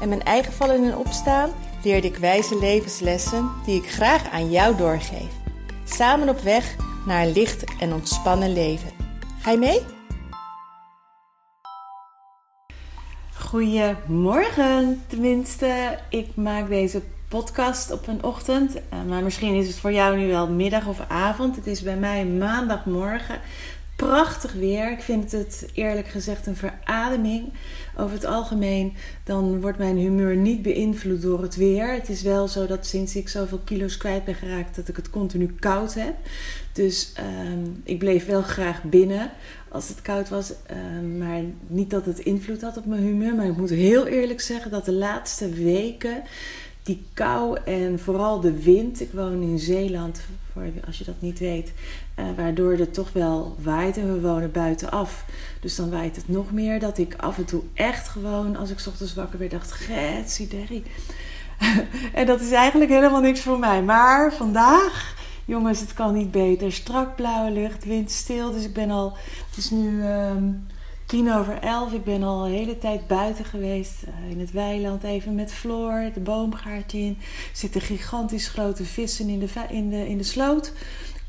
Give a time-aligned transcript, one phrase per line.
[0.00, 1.50] en mijn eigen vallen en opstaan
[1.82, 5.30] leerde ik wijze levenslessen die ik graag aan jou doorgeef.
[5.84, 8.90] Samen op weg naar een licht en ontspannen leven.
[9.40, 9.80] Ga je mee?
[13.38, 15.98] Goedemorgen, tenminste.
[16.08, 18.74] Ik maak deze podcast op een ochtend.
[18.74, 21.56] Eh, maar misschien is het voor jou nu wel middag of avond.
[21.56, 23.40] Het is bij mij maandagmorgen.
[24.06, 24.90] Prachtig weer.
[24.90, 27.52] Ik vind het eerlijk gezegd een verademing.
[27.96, 31.92] Over het algemeen dan wordt mijn humeur niet beïnvloed door het weer.
[31.92, 35.10] Het is wel zo dat sinds ik zoveel kilo's kwijt ben geraakt dat ik het
[35.10, 36.14] continu koud heb.
[36.72, 39.30] Dus ehm, ik bleef wel graag binnen
[39.68, 40.52] als het koud was.
[40.66, 43.34] Ehm, maar niet dat het invloed had op mijn humeur.
[43.34, 46.22] Maar ik moet heel eerlijk zeggen dat de laatste weken
[46.86, 49.00] die kou en vooral de wind.
[49.00, 50.20] Ik woon in Zeeland,
[50.52, 51.72] voor als je dat niet weet.
[52.18, 55.24] Uh, waardoor het toch wel waait en we wonen buitenaf.
[55.60, 56.80] Dus dan waait het nog meer.
[56.80, 60.82] Dat ik af en toe echt gewoon, als ik ochtends wakker werd, dacht: Getsie Derry.
[62.20, 63.82] en dat is eigenlijk helemaal niks voor mij.
[63.82, 65.14] Maar vandaag,
[65.44, 66.72] jongens, het kan niet beter.
[66.72, 68.52] Strak blauwe lucht, wind stil.
[68.52, 69.16] Dus ik ben al,
[69.48, 70.04] het is nu.
[70.04, 70.66] Um,
[71.06, 71.92] tien over elf.
[71.92, 73.94] Ik ben al de hele tijd buiten geweest.
[74.02, 77.16] Uh, in het weiland even met Floor, de boomgaard in.
[77.20, 80.72] Er zitten gigantisch grote vissen in de, in de, in de sloot.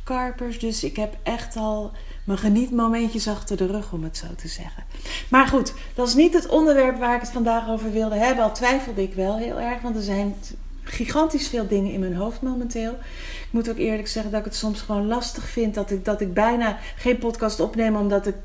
[0.04, 0.60] Karpers.
[0.60, 1.92] Dus ik heb echt al
[2.24, 4.84] mijn genietmomentjes achter de rug, om het zo te zeggen.
[5.30, 8.44] Maar goed, dat is niet het onderwerp waar ik het vandaag over wilde hebben.
[8.44, 10.36] Al twijfelde ik wel heel erg, want er zijn
[10.84, 12.92] gigantisch veel dingen in mijn hoofd momenteel.
[12.92, 16.22] Ik moet ook eerlijk zeggen dat ik het soms gewoon lastig vind dat ik, dat
[16.22, 18.36] ik bijna geen podcast opneem, omdat ik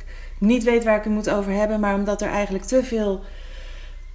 [0.43, 3.21] niet weet waar ik het moet over hebben, maar omdat er eigenlijk te veel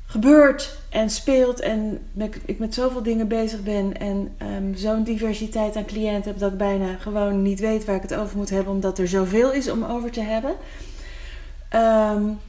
[0.06, 2.00] gebeurt en speelt en
[2.46, 6.58] ik met zoveel dingen bezig ben en um, zo'n diversiteit aan cliënten heb dat ik
[6.58, 9.84] bijna gewoon niet weet waar ik het over moet hebben, omdat er zoveel is om
[9.84, 10.56] over te hebben.
[11.76, 12.40] Um,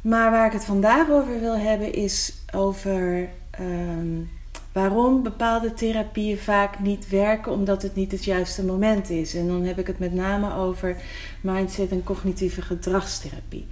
[0.00, 3.28] maar waar ik het vandaag over wil hebben is over
[3.60, 4.30] um,
[4.76, 9.34] waarom bepaalde therapieën vaak niet werken omdat het niet het juiste moment is.
[9.34, 10.96] En dan heb ik het met name over
[11.40, 13.66] mindset en cognitieve gedragstherapie.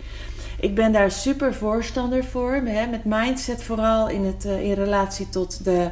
[0.61, 2.53] Ik ben daar super voorstander voor.
[2.53, 5.89] Hè, met mindset vooral in, het, uh, in relatie tot de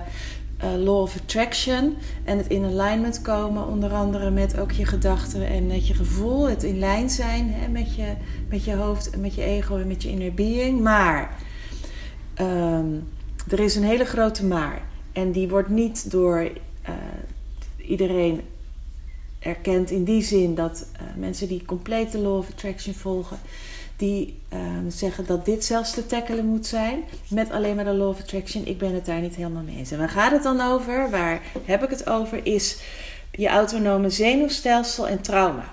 [0.65, 1.97] uh, law of attraction.
[2.25, 6.49] En het in alignment komen, onder andere met ook je gedachten en met je gevoel.
[6.49, 8.12] Het in lijn zijn hè, met, je,
[8.49, 10.81] met je hoofd en met je ego en met je inner being.
[10.81, 11.37] Maar
[12.41, 13.09] um,
[13.49, 14.91] er is een hele grote maar.
[15.12, 16.41] En die wordt niet door
[16.89, 16.95] uh,
[17.77, 18.41] iedereen
[19.39, 23.39] erkend in die zin dat uh, mensen die complete law of attraction volgen,
[23.97, 28.09] die uh, zeggen dat dit zelfs te tackelen moet zijn met alleen maar de law
[28.09, 28.67] of attraction.
[28.67, 29.91] Ik ben het daar niet helemaal mee eens.
[29.91, 31.11] En waar gaat het dan over?
[31.11, 32.47] Waar heb ik het over?
[32.47, 32.81] Is
[33.31, 35.65] je autonome zenuwstelsel en trauma.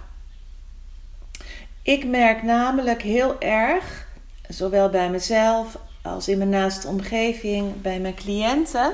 [1.81, 4.07] Ik merk namelijk heel erg,
[4.47, 8.93] zowel bij mezelf als in mijn naaste omgeving, bij mijn cliënten,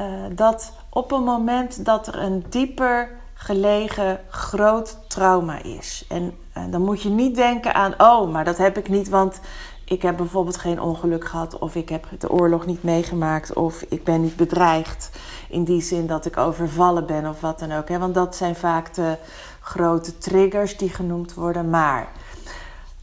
[0.00, 6.04] uh, dat op een moment dat er een dieper gelegen groot trauma is.
[6.08, 9.40] En uh, dan moet je niet denken aan, oh, maar dat heb ik niet, want
[9.84, 14.04] ik heb bijvoorbeeld geen ongeluk gehad, of ik heb de oorlog niet meegemaakt, of ik
[14.04, 15.10] ben niet bedreigd
[15.48, 17.88] in die zin dat ik overvallen ben of wat dan ook.
[17.88, 17.98] Hè?
[17.98, 19.16] Want dat zijn vaak de
[19.60, 21.70] grote triggers die genoemd worden.
[21.70, 22.08] Maar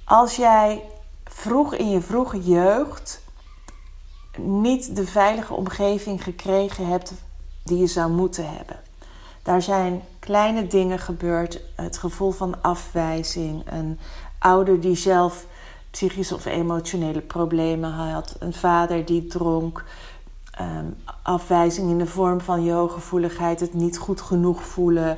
[0.04, 0.82] als jij
[1.38, 3.22] vroeg in je vroege jeugd
[4.38, 7.14] niet de veilige omgeving gekregen hebt
[7.64, 8.80] die je zou moeten hebben.
[9.44, 14.00] Daar zijn kleine dingen gebeurd, het gevoel van afwijzing, een
[14.40, 15.46] ouder die zelf
[15.92, 19.84] psychische of emotionele problemen had, een vader die dronk,
[20.62, 25.18] um, afwijzing in de vorm van je hooggevoeligheid, het niet goed genoeg voelen,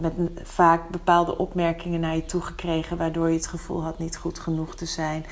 [0.00, 0.12] met
[0.42, 4.74] vaak bepaalde opmerkingen naar je toe gekregen, waardoor je het gevoel had niet goed genoeg
[4.74, 5.24] te zijn.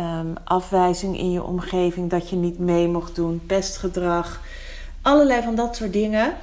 [0.00, 4.40] Um, afwijzing in je omgeving, dat je niet mee mocht doen, pestgedrag,
[5.02, 6.34] allerlei van dat soort dingen.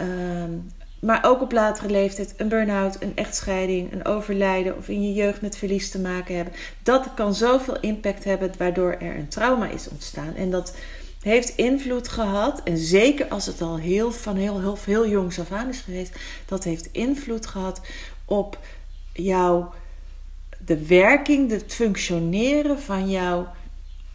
[0.00, 0.70] Um,
[1.04, 5.40] maar ook op latere leeftijd een burn-out, een echtscheiding, een overlijden of in je jeugd
[5.40, 6.54] met verlies te maken hebben.
[6.82, 10.34] Dat kan zoveel impact hebben waardoor er een trauma is ontstaan.
[10.34, 10.76] En dat
[11.20, 15.52] heeft invloed gehad, en zeker als het al heel van heel, heel, heel jongs af
[15.52, 17.80] aan is geweest, dat heeft invloed gehad
[18.24, 18.58] op
[19.12, 19.72] jouw
[20.64, 23.48] de werking, het functioneren van jouw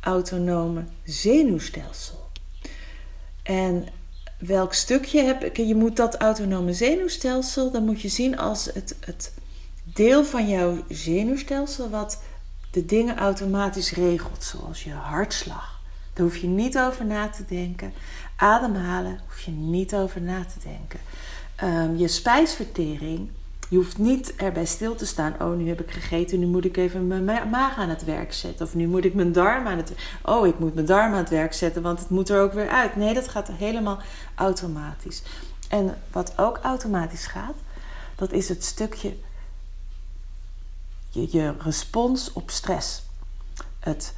[0.01, 2.29] autonome zenuwstelsel.
[3.43, 3.87] En
[4.39, 5.57] welk stukje heb ik?
[5.57, 9.33] Je moet dat autonome zenuwstelsel, dan moet je zien als het, het
[9.83, 12.21] deel van jouw zenuwstelsel wat
[12.71, 15.79] de dingen automatisch regelt, zoals je hartslag.
[16.13, 17.93] Daar hoef je niet over na te denken.
[18.35, 20.99] Ademhalen hoef je niet over na te denken.
[21.55, 23.29] Ehm, je spijsvertering,
[23.69, 25.35] je hoeft niet erbij stil te staan.
[25.41, 28.65] Oh, nu heb ik gegeten, nu moet ik even mijn maag aan het werk zetten.
[28.65, 29.91] Of nu moet ik mijn darm aan het
[30.23, 32.69] Oh, ik moet mijn darm aan het werk zetten, want het moet er ook weer
[32.69, 32.95] uit.
[32.95, 33.99] Nee, dat gaat helemaal
[34.35, 35.23] automatisch.
[35.69, 37.55] En wat ook automatisch gaat,
[38.15, 39.15] dat is het stukje
[41.09, 43.03] je, je respons op stress.
[43.79, 44.13] Het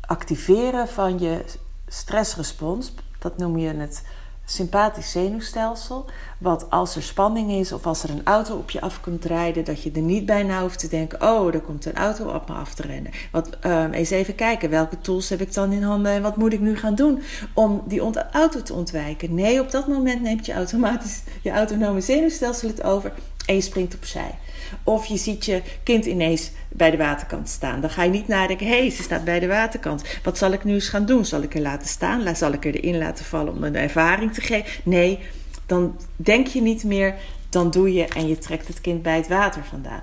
[0.00, 1.44] activeren van je
[1.88, 4.02] stressrespons, dat noem je het
[4.50, 6.04] sympathisch zenuwstelsel.
[6.38, 9.64] Wat als er spanning is of als er een auto op je af komt rijden,
[9.64, 12.54] dat je er niet bijna hoeft te denken: oh, er komt een auto op me
[12.54, 13.12] af te rennen.
[13.32, 16.52] Wat, um, eens even kijken, welke tools heb ik dan in handen en wat moet
[16.52, 17.22] ik nu gaan doen
[17.54, 18.02] om die
[18.32, 19.34] auto te ontwijken?
[19.34, 23.12] Nee, op dat moment neemt je automatisch je autonome zenuwstelsel het over
[23.46, 24.38] en je springt opzij.
[24.84, 27.80] Of je ziet je kind ineens bij de waterkant staan.
[27.80, 30.04] Dan ga je niet nadenken: hé, hey, ze staat bij de waterkant.
[30.22, 31.24] Wat zal ik nu eens gaan doen?
[31.24, 32.36] Zal ik er laten staan?
[32.36, 34.70] Zal ik er erin laten vallen om een ervaring te geven?
[34.84, 35.18] Nee,
[35.66, 37.14] dan denk je niet meer.
[37.48, 40.02] Dan doe je en je trekt het kind bij het water vandaan.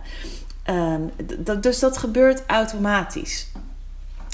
[0.69, 1.11] Um,
[1.61, 3.47] dus dat gebeurt automatisch.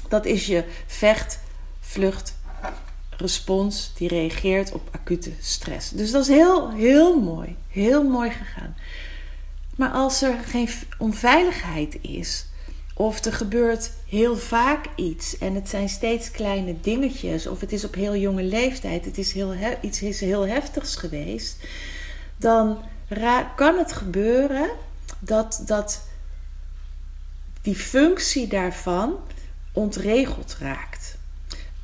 [0.10, 1.40] Dat is je vecht,
[1.80, 2.36] vlucht,
[3.18, 5.90] respons die reageert op acute stress.
[5.90, 7.56] Dus dat is heel, heel mooi.
[7.68, 8.76] Heel mooi gegaan.
[9.76, 12.46] Maar als er geen onveiligheid is,
[12.94, 17.84] of er gebeurt heel vaak iets en het zijn steeds kleine dingetjes, of het is
[17.84, 21.58] op heel jonge leeftijd, het is heel iets is heel heftigs geweest,
[22.38, 22.78] dan
[23.56, 24.70] kan het gebeuren
[25.20, 26.02] dat, dat
[27.62, 29.16] die functie daarvan
[29.72, 31.18] ontregeld raakt.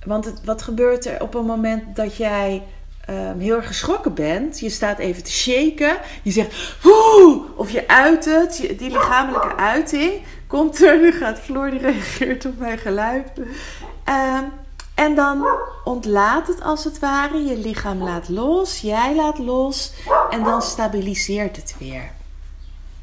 [0.05, 2.63] Want wat gebeurt er op een moment dat jij
[3.09, 4.59] um, heel erg geschrokken bent.
[4.59, 5.97] Je staat even te shaken.
[6.21, 7.41] Je zegt woe!
[7.55, 8.73] Of je uit het.
[8.77, 10.99] Die lichamelijke uiting komt er.
[10.99, 13.27] Nu gaat Floor die reageert op mijn geluid.
[13.37, 14.51] Um,
[14.95, 15.45] en dan
[15.83, 17.43] ontlaat het als het ware.
[17.43, 18.81] Je lichaam laat los.
[18.81, 19.93] Jij laat los.
[20.29, 22.11] En dan stabiliseert het weer.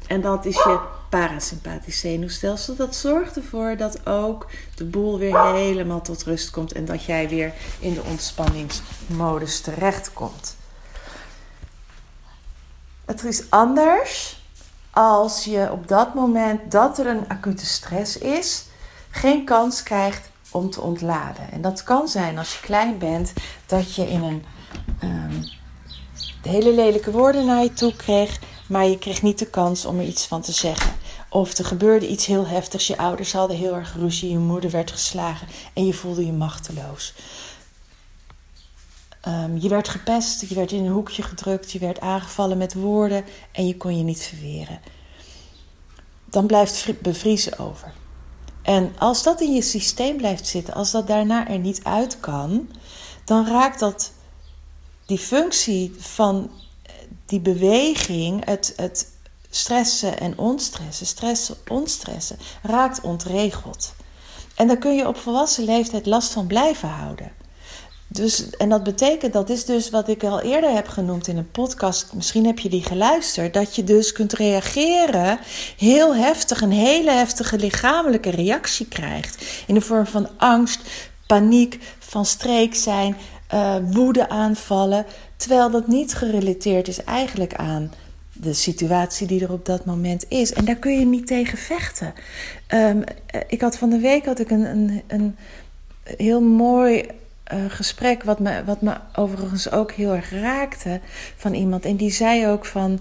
[0.07, 2.75] En dat is je parasympathisch zenuwstelsel.
[2.75, 7.29] Dat zorgt ervoor dat ook de boel weer helemaal tot rust komt en dat jij
[7.29, 10.55] weer in de ontspanningsmodus terechtkomt.
[13.05, 14.41] Het is anders
[14.89, 18.65] als je op dat moment dat er een acute stress is,
[19.09, 21.51] geen kans krijgt om te ontladen.
[21.51, 23.33] En dat kan zijn als je klein bent,
[23.65, 24.43] dat je in een
[25.03, 25.43] um,
[26.41, 30.05] hele lelijke woorden naar je toe kreeg maar je kreeg niet de kans om er
[30.05, 30.93] iets van te zeggen.
[31.29, 34.91] Of er gebeurde iets heel heftigs, je ouders hadden heel erg ruzie, je moeder werd
[34.91, 37.13] geslagen en je voelde je machteloos.
[39.27, 43.25] Um, je werd gepest, je werd in een hoekje gedrukt, je werd aangevallen met woorden
[43.51, 44.79] en je kon je niet verweren.
[46.25, 47.93] Dan blijft bevriezen over.
[48.61, 52.69] En als dat in je systeem blijft zitten, als dat daarna er niet uit kan,
[53.25, 54.11] dan raakt dat
[55.05, 56.49] die functie van
[57.27, 59.07] die beweging, het, het
[59.49, 63.93] stressen en onstressen, stressen, onstressen, raakt ontregeld.
[64.55, 67.31] En daar kun je op volwassen leeftijd last van blijven houden.
[68.09, 71.51] Dus, en dat betekent, dat is dus wat ik al eerder heb genoemd in een
[71.51, 75.39] podcast, misschien heb je die geluisterd, dat je dus kunt reageren,
[75.77, 79.45] heel heftig, een hele heftige lichamelijke reactie krijgt.
[79.67, 80.81] In de vorm van angst,
[81.25, 83.17] paniek, van streek zijn,
[83.53, 85.05] uh, woede aanvallen.
[85.37, 87.91] Terwijl dat niet gerelateerd is eigenlijk aan
[88.33, 90.53] de situatie die er op dat moment is.
[90.53, 92.13] En daar kun je niet tegen vechten.
[92.73, 93.03] Um,
[93.47, 95.35] ik had van de week had ik een, een, een
[96.17, 97.05] heel mooi
[97.53, 100.99] uh, gesprek, wat me, wat me overigens ook heel erg raakte,
[101.35, 101.85] van iemand.
[101.85, 102.99] En die zei ook van,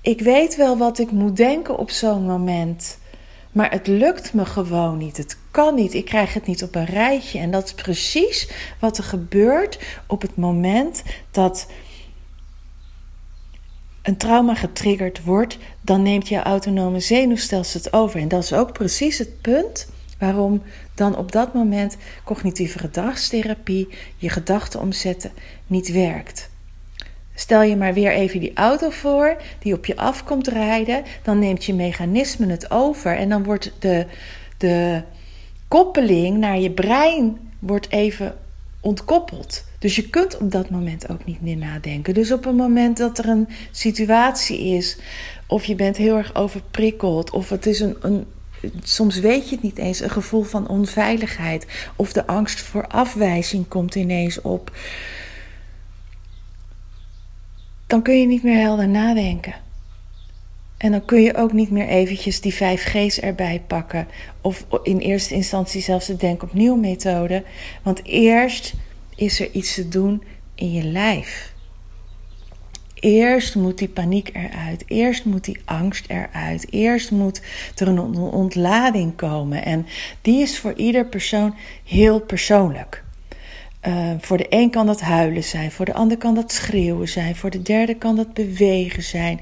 [0.00, 2.98] ik weet wel wat ik moet denken op zo'n moment.
[3.52, 5.16] Maar het lukt me gewoon niet.
[5.16, 5.94] Het kan niet.
[5.94, 7.38] Ik krijg het niet op een rijtje.
[7.38, 8.50] En dat is precies
[8.80, 11.66] wat er gebeurt op het moment dat
[14.02, 15.58] een trauma getriggerd wordt.
[15.80, 18.20] Dan neemt je autonome zenuwstelsel het over.
[18.20, 19.88] En dat is ook precies het punt
[20.18, 20.62] waarom
[20.94, 25.30] dan op dat moment cognitieve gedragstherapie, je gedachten omzetten,
[25.66, 26.50] niet werkt.
[27.34, 31.04] Stel je maar weer even die auto voor die op je af komt rijden.
[31.22, 34.06] Dan neemt je mechanisme het over en dan wordt de,
[34.58, 35.02] de
[35.68, 38.36] koppeling naar je brein wordt even
[38.80, 39.64] ontkoppeld.
[39.78, 42.14] Dus je kunt op dat moment ook niet meer nadenken.
[42.14, 44.98] Dus op een moment dat er een situatie is,
[45.46, 48.26] of je bent heel erg overprikkeld, of het is een, een
[48.82, 53.68] soms weet je het niet eens, een gevoel van onveiligheid, of de angst voor afwijzing
[53.68, 54.72] komt ineens op
[57.88, 59.54] dan kun je niet meer helder nadenken.
[60.78, 64.08] En dan kun je ook niet meer eventjes die 5G's erbij pakken.
[64.40, 67.44] Of in eerste instantie zelfs de denk opnieuw methode.
[67.82, 68.74] Want eerst
[69.16, 70.22] is er iets te doen
[70.54, 71.52] in je lijf.
[72.94, 74.84] Eerst moet die paniek eruit.
[74.86, 76.72] Eerst moet die angst eruit.
[76.72, 77.42] Eerst moet
[77.76, 79.64] er een ontlading komen.
[79.64, 79.86] En
[80.22, 81.54] die is voor ieder persoon
[81.84, 83.04] heel persoonlijk.
[83.86, 87.36] Uh, voor de een kan dat huilen zijn, voor de ander kan dat schreeuwen zijn,
[87.36, 89.40] voor de derde kan dat bewegen zijn.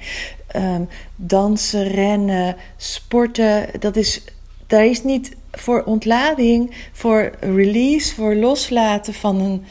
[0.56, 4.24] Um, dansen, rennen, sporten, dat is,
[4.66, 9.64] daar is niet voor ontlading, voor release, voor loslaten van een,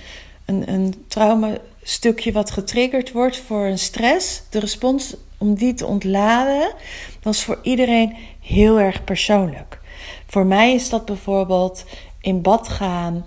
[0.45, 4.43] een, een traumastukje wat getriggerd wordt, voor een stress.
[4.49, 6.73] De respons om die te ontladen,
[7.19, 9.79] dat is voor iedereen heel erg persoonlijk.
[10.27, 11.85] Voor mij is dat bijvoorbeeld
[12.21, 13.25] in bad gaan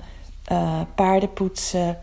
[0.52, 1.98] uh, paarden poetsen,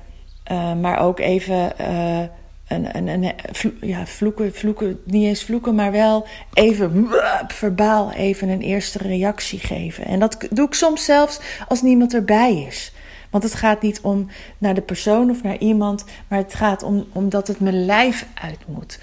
[0.51, 2.21] uh, maar ook even uh,
[2.67, 3.33] een,
[3.81, 7.07] ja, vloeken, vloeken, niet eens vloeken, maar wel even
[7.47, 10.05] verbaal even een eerste reactie geven.
[10.05, 12.93] En dat doe ik soms zelfs als niemand erbij is.
[13.29, 17.05] Want het gaat niet om naar de persoon of naar iemand, maar het gaat om
[17.11, 18.99] omdat het mijn lijf uit moet.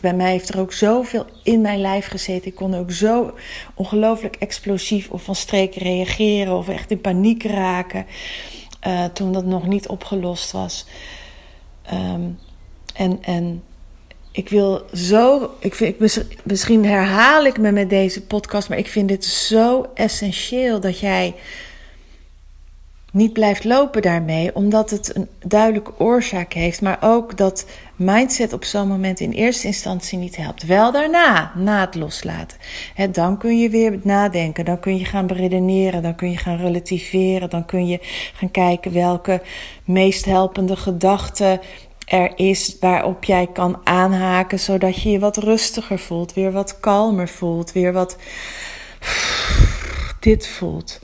[0.00, 2.46] Bij mij heeft er ook zoveel in mijn lijf gezeten.
[2.46, 3.34] Ik kon ook zo
[3.74, 8.06] ongelooflijk explosief of van streek reageren of echt in paniek raken.
[8.86, 10.86] Uh, toen dat nog niet opgelost was.
[11.92, 12.38] Um,
[12.92, 13.62] en, en
[14.32, 15.50] ik wil zo.
[15.58, 19.86] Ik vind, ik, misschien herhaal ik me met deze podcast, maar ik vind dit zo
[19.94, 21.34] essentieel dat jij
[23.12, 28.64] niet blijft lopen daarmee, omdat het een duidelijke oorzaak heeft, maar ook dat mindset op
[28.64, 30.66] zo'n moment in eerste instantie niet helpt.
[30.66, 32.58] Wel daarna, na het loslaten.
[33.10, 37.50] dan kun je weer nadenken, dan kun je gaan beredeneren, dan kun je gaan relativeren,
[37.50, 37.98] dan kun je
[38.34, 39.42] gaan kijken welke
[39.84, 41.60] meest helpende gedachten
[42.12, 47.28] er is waarop jij kan aanhaken, zodat je je wat rustiger voelt, weer wat kalmer
[47.28, 48.16] voelt, weer wat
[50.20, 51.00] dit voelt.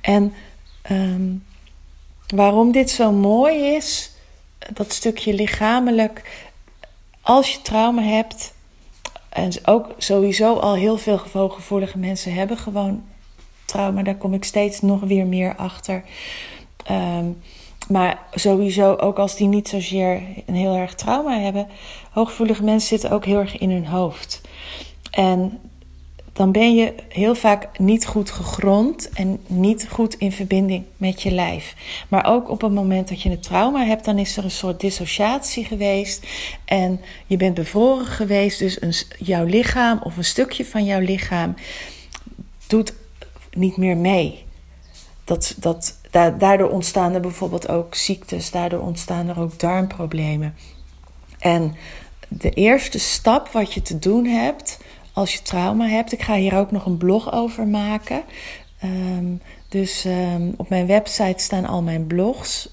[0.00, 0.34] En
[0.90, 1.44] um,
[2.34, 4.12] waarom dit zo mooi is,
[4.72, 6.46] dat stukje lichamelijk,
[7.20, 8.54] als je trauma hebt,
[9.28, 11.18] en ook sowieso al heel veel
[11.48, 13.04] gevoelige mensen hebben gewoon
[13.64, 16.04] trauma, daar kom ik steeds nog weer meer achter.
[16.90, 17.42] Um,
[17.88, 21.68] maar sowieso, ook als die niet zozeer een heel erg trauma hebben,
[22.10, 24.40] hooggevoelige mensen zitten ook heel erg in hun hoofd.
[25.10, 25.60] En
[26.38, 31.30] dan ben je heel vaak niet goed gegrond en niet goed in verbinding met je
[31.30, 31.74] lijf.
[32.08, 34.80] Maar ook op het moment dat je een trauma hebt, dan is er een soort
[34.80, 36.26] dissociatie geweest.
[36.64, 41.54] En je bent bevroren geweest, dus een, jouw lichaam of een stukje van jouw lichaam
[42.66, 42.92] doet
[43.52, 44.44] niet meer mee.
[45.24, 50.54] Dat, dat, daardoor ontstaan er bijvoorbeeld ook ziektes, daardoor ontstaan er ook darmproblemen.
[51.38, 51.74] En
[52.28, 54.78] de eerste stap wat je te doen hebt
[55.12, 58.22] als je trauma hebt, ik ga hier ook nog een blog over maken.
[58.80, 59.34] Ehm,
[59.68, 62.68] dus um, op mijn website staan al mijn blogs.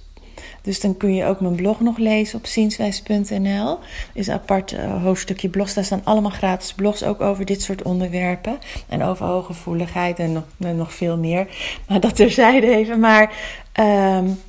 [0.66, 3.80] Dus dan kun je ook mijn blog nog lezen op zienswijs.nl.
[4.14, 5.74] is een apart uh, hoofdstukje blogs.
[5.74, 8.60] Daar staan allemaal gratis blogs ook over dit soort onderwerpen.
[8.88, 11.48] En over hooggevoeligheid en nog, nog veel meer.
[11.88, 13.00] Maar dat terzijde even.
[13.00, 13.34] Maar
[13.80, 14.40] um,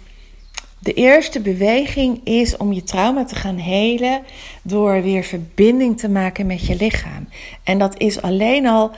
[0.78, 4.22] de eerste beweging is om je trauma te gaan helen
[4.62, 7.28] door weer verbinding te maken met je lichaam.
[7.64, 8.90] En dat is alleen al.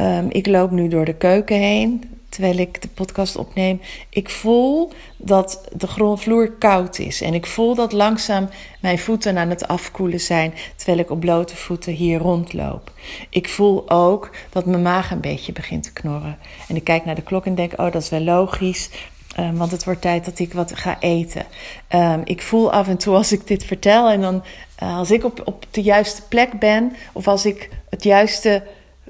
[0.00, 3.80] Um, ik loop nu door de keuken heen terwijl ik de podcast opneem.
[4.08, 7.20] Ik voel dat de grondvloer koud is.
[7.20, 8.48] En ik voel dat langzaam
[8.80, 12.92] mijn voeten aan het afkoelen zijn terwijl ik op blote voeten hier rondloop.
[13.30, 16.38] Ik voel ook dat mijn maag een beetje begint te knorren.
[16.68, 18.90] En ik kijk naar de klok en denk: oh, dat is wel logisch.
[19.38, 21.46] Um, want het wordt tijd dat ik wat ga eten.
[21.88, 24.44] Um, ik voel af en toe als ik dit vertel en dan
[24.82, 28.62] uh, als ik op, op de juiste plek ben of als ik het juiste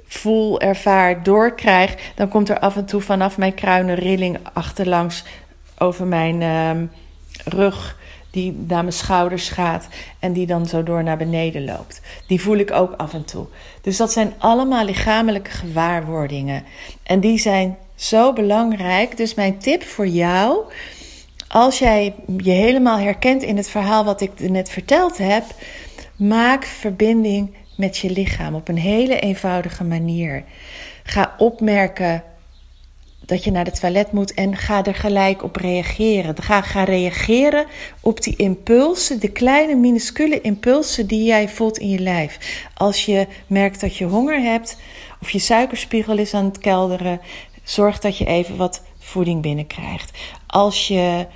[0.07, 5.25] voel, ervaar, doorkrijg, dan komt er af en toe vanaf mijn kruinen rilling achterlangs
[5.79, 6.91] over mijn um,
[7.45, 7.97] rug,
[8.31, 12.01] die naar mijn schouders gaat en die dan zo door naar beneden loopt.
[12.27, 13.47] Die voel ik ook af en toe.
[13.81, 16.65] Dus dat zijn allemaal lichamelijke gewaarwordingen.
[17.03, 19.17] En die zijn zo belangrijk.
[19.17, 20.59] Dus mijn tip voor jou,
[21.49, 25.45] als jij je helemaal herkent in het verhaal wat ik net verteld heb,
[26.17, 30.45] maak verbinding met je lichaam op een hele eenvoudige manier.
[31.03, 32.23] Ga opmerken
[33.27, 36.43] dat je naar het toilet moet en ga er gelijk op reageren.
[36.43, 37.67] Ga, reageren
[38.01, 42.67] op die impulsen, de kleine minuscule impulsen die jij voelt in je lijf.
[42.75, 44.77] Als je merkt dat je honger hebt
[45.21, 47.21] of je suikerspiegel is aan het kelderen,
[47.63, 50.19] zorg dat je even wat voeding binnenkrijgt.
[50.47, 51.27] Als je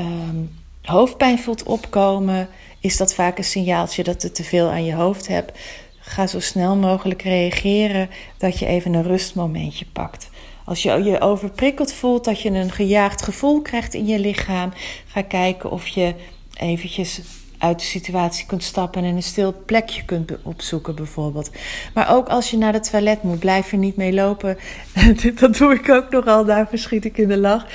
[0.00, 2.48] um, hoofdpijn voelt opkomen,
[2.86, 5.58] is dat vaak een signaaltje dat je te veel aan je hoofd hebt.
[5.98, 10.30] Ga zo snel mogelijk reageren dat je even een rustmomentje pakt.
[10.64, 14.72] Als je je overprikkeld voelt, dat je een gejaagd gevoel krijgt in je lichaam,
[15.06, 16.14] ga kijken of je
[16.58, 17.20] eventjes
[17.58, 21.50] uit de situatie kunt stappen en een stil plekje kunt opzoeken, bijvoorbeeld.
[21.94, 24.58] Maar ook als je naar het toilet moet, blijf er niet mee lopen.
[25.40, 27.66] Dat doe ik ook nogal, daar verschiet ik in de lach.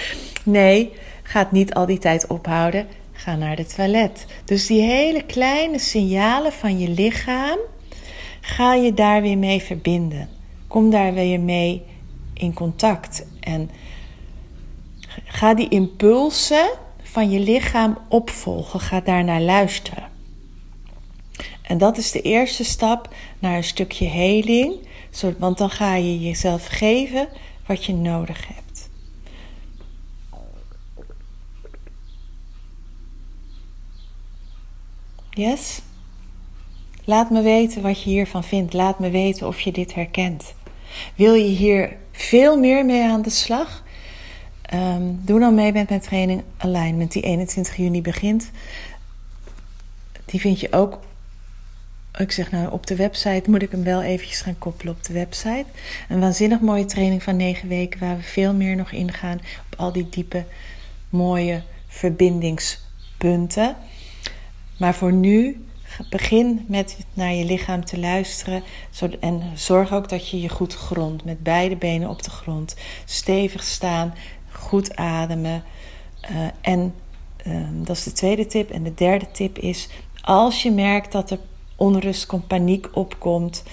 [0.43, 2.87] Nee, ga het niet al die tijd ophouden.
[3.23, 4.25] Ga naar het toilet.
[4.45, 7.57] Dus die hele kleine signalen van je lichaam,
[8.41, 10.29] ga je daar weer mee verbinden.
[10.67, 11.81] Kom daar weer mee
[12.33, 13.25] in contact.
[13.39, 13.69] En
[15.25, 16.69] ga die impulsen
[17.03, 18.79] van je lichaam opvolgen.
[18.79, 20.09] Ga daarnaar luisteren.
[21.61, 24.75] En dat is de eerste stap naar een stukje heling.
[25.37, 27.27] Want dan ga je jezelf geven
[27.65, 28.70] wat je nodig hebt.
[37.03, 38.73] Laat me weten wat je hiervan vindt.
[38.73, 40.53] Laat me weten of je dit herkent.
[41.15, 43.83] Wil je hier veel meer mee aan de slag?
[44.73, 48.51] Um, doe dan mee met mijn training Alignment, die 21 juni begint.
[50.25, 50.99] Die vind je ook,
[52.17, 55.13] ik zeg nou op de website, moet ik hem wel eventjes gaan koppelen op de
[55.13, 55.65] website.
[56.09, 59.91] Een waanzinnig mooie training van 9 weken, waar we veel meer nog ingaan op al
[59.91, 60.45] die diepe,
[61.09, 63.75] mooie verbindingspunten.
[64.81, 65.65] Maar voor nu
[66.09, 68.63] begin met naar je lichaam te luisteren.
[69.19, 71.23] En zorg ook dat je je goed grondt.
[71.23, 72.75] Met beide benen op de grond.
[73.05, 74.13] Stevig staan
[74.51, 75.63] goed ademen.
[76.31, 76.93] Uh, en
[77.37, 78.69] ehm, dat is de tweede tip.
[78.69, 79.89] En de derde tip is:
[80.21, 81.39] als je merkt dat er
[81.75, 83.63] onrust komt, paniek opkomt,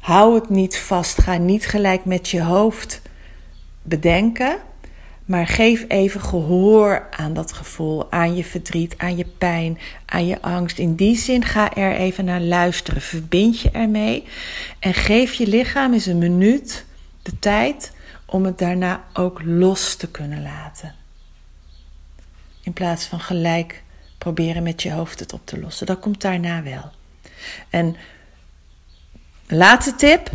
[0.00, 1.20] hou het niet vast.
[1.20, 3.02] Ga niet gelijk met je hoofd
[3.82, 4.58] bedenken.
[5.30, 10.42] Maar geef even gehoor aan dat gevoel, aan je verdriet, aan je pijn, aan je
[10.42, 10.78] angst.
[10.78, 13.02] In die zin ga er even naar luisteren.
[13.02, 14.24] Verbind je ermee
[14.78, 16.84] en geef je lichaam eens een minuut
[17.22, 17.92] de tijd
[18.24, 20.94] om het daarna ook los te kunnen laten.
[22.62, 23.82] In plaats van gelijk
[24.18, 25.86] proberen met je hoofd het op te lossen.
[25.86, 26.90] Dat komt daarna wel.
[27.68, 27.96] En
[29.46, 30.30] laatste tip.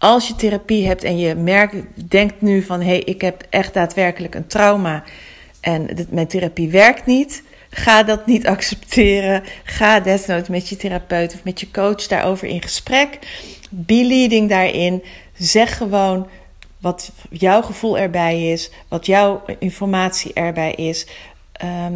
[0.00, 1.76] Als je therapie hebt en je merkt,
[2.10, 5.04] denkt nu van hé, hey, ik heb echt daadwerkelijk een trauma
[5.60, 7.42] en mijn therapie werkt niet.
[7.70, 9.42] Ga dat niet accepteren.
[9.64, 13.18] Ga desnoods met je therapeut of met je coach daarover in gesprek.
[13.70, 15.02] Be leading daarin.
[15.34, 16.28] Zeg gewoon:
[16.78, 21.06] wat jouw gevoel erbij is, wat jouw informatie erbij is.
[21.52, 21.94] Ehm,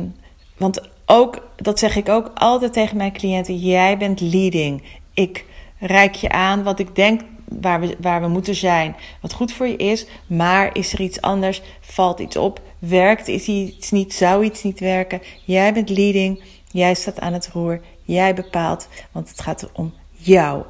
[0.57, 4.83] want ook, dat zeg ik ook altijd tegen mijn cliënten: jij bent leading.
[5.15, 5.45] Ik
[5.79, 8.97] reik je aan wat ik denk waar we, waar we moeten zijn.
[9.21, 11.63] Wat goed voor je is, maar is er iets anders?
[11.81, 12.61] Valt iets op?
[12.79, 14.15] Werkt is iets niet?
[14.15, 15.23] Zou iets niet werken?
[15.45, 16.43] Jij bent leading.
[16.71, 17.81] Jij staat aan het roer.
[18.03, 20.65] Jij bepaalt, want het gaat om jou.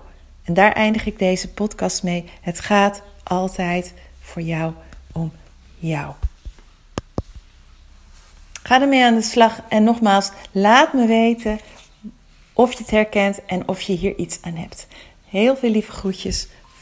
[0.45, 2.25] En daar eindig ik deze podcast mee.
[2.41, 4.73] Het gaat altijd voor jou
[5.13, 5.33] om
[5.79, 6.13] jou.
[8.63, 11.59] Ga ermee aan de slag en nogmaals, laat me weten
[12.53, 14.87] of je het herkent en of je hier iets aan hebt.
[15.29, 16.49] Heel veel lieve groetjes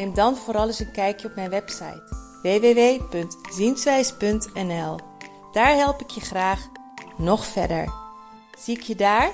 [0.00, 2.02] Neem dan vooral eens een kijkje op mijn website
[2.42, 4.98] www.zienswijs.nl.
[5.52, 6.68] Daar help ik je graag
[7.16, 7.92] nog verder.
[8.58, 9.32] Zie ik je daar?